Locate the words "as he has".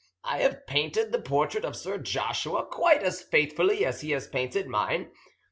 3.85-4.27